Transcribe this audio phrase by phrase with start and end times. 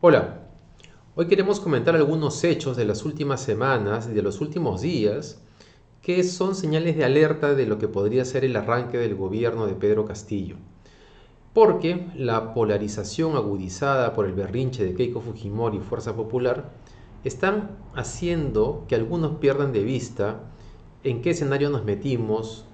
[0.00, 0.40] Hola,
[1.14, 5.40] hoy queremos comentar algunos hechos de las últimas semanas y de los últimos días
[6.02, 9.74] que son señales de alerta de lo que podría ser el arranque del gobierno de
[9.74, 10.56] Pedro Castillo.
[11.52, 16.72] Porque la polarización agudizada por el berrinche de Keiko Fujimori y Fuerza Popular
[17.22, 20.40] están haciendo que algunos pierdan de vista
[21.04, 22.64] en qué escenario nos metimos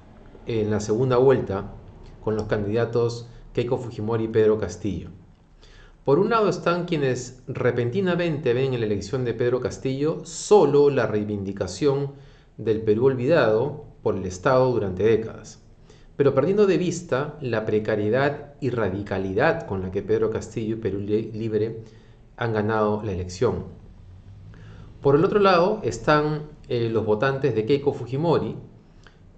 [0.47, 1.73] en la segunda vuelta
[2.23, 5.11] con los candidatos Keiko Fujimori y Pedro Castillo.
[6.05, 11.07] Por un lado están quienes repentinamente ven en la elección de Pedro Castillo solo la
[11.07, 12.13] reivindicación
[12.59, 15.63] del Perú olvidado por el Estado durante décadas,
[16.17, 21.01] pero perdiendo de vista la precariedad y radicalidad con la que Pedro Castillo y Perú
[21.01, 21.83] Libre
[22.37, 23.65] han ganado la elección.
[25.03, 28.57] Por el otro lado están eh, los votantes de Keiko Fujimori,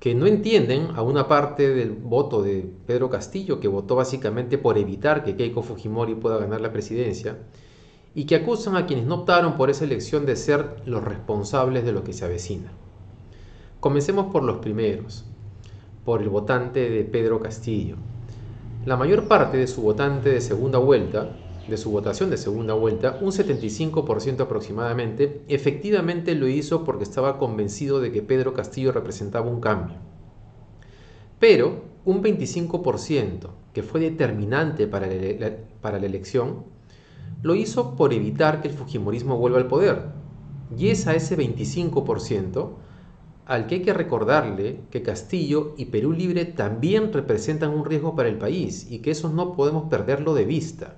[0.01, 4.79] que no entienden a una parte del voto de Pedro Castillo, que votó básicamente por
[4.79, 7.39] evitar que Keiko Fujimori pueda ganar la presidencia,
[8.15, 11.93] y que acusan a quienes no optaron por esa elección de ser los responsables de
[11.93, 12.73] lo que se avecina.
[13.81, 15.25] Comencemos por los primeros,
[16.05, 17.97] por el votante de Pedro Castillo.
[18.87, 21.37] La mayor parte de su votante de segunda vuelta
[21.69, 28.01] de su votación de segunda vuelta, un 75% aproximadamente, efectivamente lo hizo porque estaba convencido
[28.01, 29.97] de que Pedro Castillo representaba un cambio.
[31.39, 36.65] Pero un 25%, que fue determinante para la, para la elección,
[37.43, 40.07] lo hizo por evitar que el Fujimorismo vuelva al poder.
[40.77, 42.71] Y es a ese 25%
[43.49, 48.29] al que hay que recordarle que Castillo y Perú Libre también representan un riesgo para
[48.29, 50.97] el país y que eso no podemos perderlo de vista.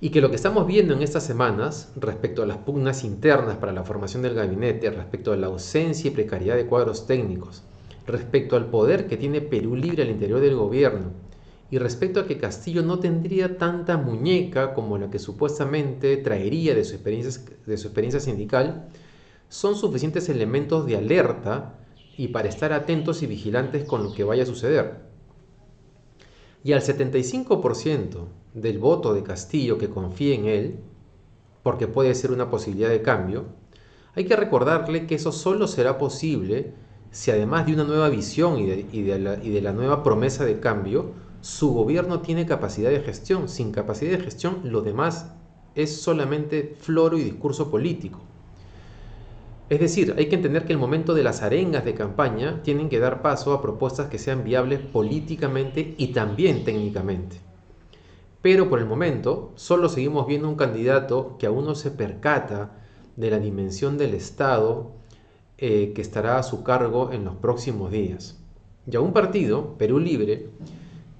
[0.00, 3.72] Y que lo que estamos viendo en estas semanas respecto a las pugnas internas para
[3.72, 7.64] la formación del gabinete, respecto a la ausencia y precariedad de cuadros técnicos,
[8.06, 11.10] respecto al poder que tiene Perú Libre al interior del gobierno,
[11.70, 16.84] y respecto a que Castillo no tendría tanta muñeca como la que supuestamente traería de
[16.84, 18.88] su experiencia, de su experiencia sindical,
[19.48, 21.74] son suficientes elementos de alerta
[22.16, 25.00] y para estar atentos y vigilantes con lo que vaya a suceder.
[26.62, 30.80] Y al 75% del voto de Castillo que confíe en él,
[31.62, 33.46] porque puede ser una posibilidad de cambio,
[34.14, 36.74] hay que recordarle que eso solo será posible
[37.10, 38.66] si además de una nueva visión y
[39.02, 43.48] de, la, nueva promesa de cambio, su gobierno tiene capacidad de gestión.
[43.48, 45.32] Sin capacidad de gestión, lo demás
[45.74, 48.20] es solamente floro y discurso político.
[49.70, 52.98] Es decir, hay que entender que el momento de las arengas de campaña tienen que
[52.98, 57.47] dar paso a propuestas que sean viables políticamente y también técnicamente.
[58.40, 62.72] Pero por el momento solo seguimos viendo un candidato que aún no se percata
[63.16, 64.92] de la dimensión del Estado
[65.58, 68.38] eh, que estará a su cargo en los próximos días.
[68.86, 70.50] Y a un partido, Perú Libre,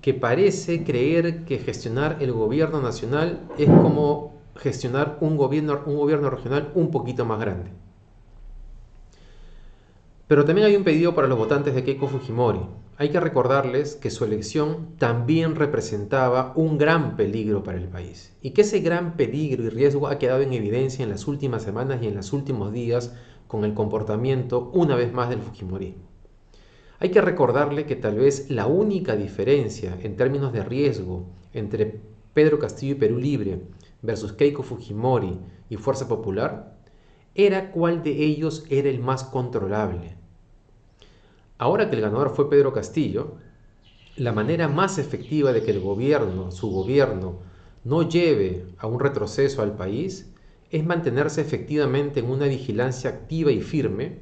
[0.00, 6.30] que parece creer que gestionar el gobierno nacional es como gestionar un gobierno, un gobierno
[6.30, 7.70] regional un poquito más grande.
[10.28, 12.60] Pero también hay un pedido para los votantes de Keiko Fujimori.
[12.98, 18.50] Hay que recordarles que su elección también representaba un gran peligro para el país y
[18.50, 22.08] que ese gran peligro y riesgo ha quedado en evidencia en las últimas semanas y
[22.08, 23.14] en los últimos días
[23.46, 25.94] con el comportamiento una vez más del Fujimori.
[26.98, 31.24] Hay que recordarle que tal vez la única diferencia en términos de riesgo
[31.54, 32.00] entre
[32.34, 33.62] Pedro Castillo y Perú Libre
[34.02, 35.38] versus Keiko Fujimori
[35.70, 36.77] y Fuerza Popular
[37.34, 40.16] era cuál de ellos era el más controlable.
[41.58, 43.36] Ahora que el ganador fue Pedro Castillo,
[44.16, 47.40] la manera más efectiva de que el gobierno, su gobierno,
[47.84, 50.32] no lleve a un retroceso al país
[50.70, 54.18] es mantenerse efectivamente en una vigilancia activa y firme,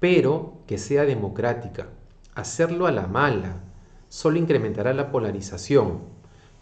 [0.00, 1.88] pero que sea democrática.
[2.34, 3.62] Hacerlo a la mala
[4.08, 6.00] solo incrementará la polarización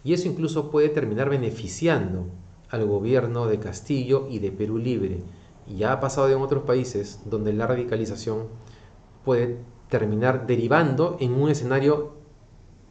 [0.04, 2.26] y eso incluso puede terminar beneficiando
[2.68, 5.22] al gobierno de Castillo y de Perú Libre.
[5.66, 8.48] Y ya ha pasado en otros países donde la radicalización
[9.24, 9.58] puede
[9.88, 12.14] terminar derivando en un escenario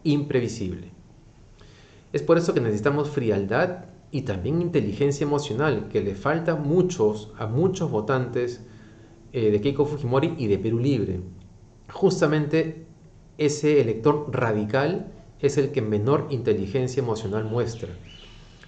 [0.04, 0.92] imprevisible.
[2.12, 7.48] Es por eso que necesitamos frialdad y también inteligencia emocional, que le falta muchos, a
[7.48, 8.62] muchos votantes
[9.32, 11.22] eh, de Keiko Fujimori y de Perú Libre.
[11.92, 12.86] Justamente
[13.40, 17.90] ese elector radical es el que menor inteligencia emocional muestra.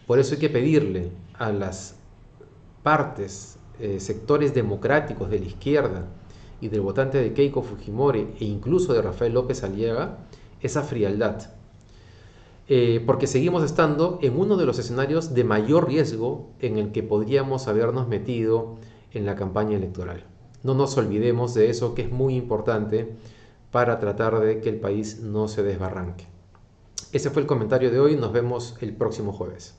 [0.08, 1.96] Por eso hay que pedirle a las
[2.84, 6.08] partes, eh, sectores democráticos de la izquierda,
[6.62, 10.18] y del votante de Keiko Fujimori e incluso de Rafael López Aliaga
[10.62, 11.50] esa frialdad.
[12.68, 17.04] Eh, porque seguimos estando en uno de los escenarios de mayor riesgo en el que
[17.04, 18.78] podríamos habernos metido
[19.14, 20.24] en la campaña electoral.
[20.64, 23.14] No nos olvidemos de eso que es muy importante
[23.70, 26.26] para tratar de que el país no se desbarranque.
[27.12, 29.76] Ese fue el comentario de hoy, nos vemos el próximo jueves.